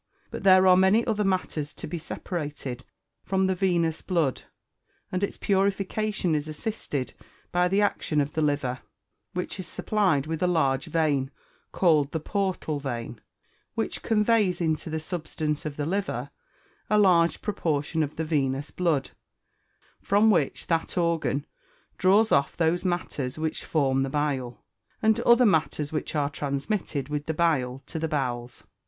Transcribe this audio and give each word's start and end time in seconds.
But 0.31 0.41
there 0.41 0.65
are 0.65 0.75
many 0.75 1.05
other 1.05 1.23
matters 1.23 1.75
to 1.75 1.85
be 1.85 1.99
separated 1.99 2.85
from 3.23 3.45
the 3.45 3.53
venous 3.53 4.01
blood, 4.01 4.41
and 5.11 5.23
its 5.23 5.37
purification 5.37 6.33
is 6.33 6.47
assisted 6.47 7.13
by 7.51 7.67
the 7.67 7.81
action 7.83 8.19
of 8.19 8.33
the 8.33 8.41
liver, 8.41 8.79
which 9.33 9.59
is 9.59 9.67
supplied 9.67 10.25
with 10.25 10.41
a 10.41 10.47
large 10.47 10.85
vein, 10.87 11.29
called 11.71 12.13
the 12.13 12.19
portal 12.19 12.79
vein, 12.79 13.21
which 13.75 14.01
conveys 14.01 14.59
into 14.59 14.89
the 14.89 14.99
substance 14.99 15.67
of 15.67 15.77
the 15.77 15.85
liver, 15.85 16.31
a 16.89 16.97
large 16.97 17.43
proportion 17.43 18.01
of 18.01 18.15
the 18.15 18.25
venous 18.25 18.71
blood, 18.71 19.11
from 20.01 20.31
which 20.31 20.65
that 20.65 20.97
organ 20.97 21.45
draws 21.99 22.31
off 22.31 22.57
those 22.57 22.83
matters 22.83 23.37
which 23.37 23.63
form 23.65 24.01
the 24.01 24.09
bile, 24.09 24.63
and 25.03 25.19
other 25.19 25.45
matters 25.45 25.91
which 25.93 26.15
are 26.15 26.27
transmitted 26.31 27.07
with 27.07 27.27
the 27.27 27.35
bile 27.35 27.83
to 27.85 27.99
the 27.99 28.07
bowels. 28.07 28.63